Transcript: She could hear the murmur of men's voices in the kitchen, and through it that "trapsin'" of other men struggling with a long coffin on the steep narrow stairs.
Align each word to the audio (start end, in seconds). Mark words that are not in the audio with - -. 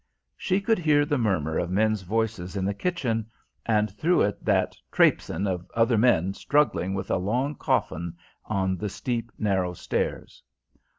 She 0.35 0.61
could 0.61 0.79
hear 0.79 1.05
the 1.05 1.19
murmur 1.19 1.59
of 1.59 1.69
men's 1.69 2.01
voices 2.01 2.55
in 2.55 2.65
the 2.65 2.73
kitchen, 2.73 3.29
and 3.67 3.91
through 3.91 4.23
it 4.23 4.43
that 4.43 4.75
"trapsin'" 4.91 5.45
of 5.45 5.69
other 5.75 5.95
men 5.95 6.33
struggling 6.33 6.95
with 6.95 7.11
a 7.11 7.17
long 7.17 7.53
coffin 7.53 8.15
on 8.45 8.77
the 8.77 8.89
steep 8.89 9.31
narrow 9.37 9.73
stairs. 9.75 10.41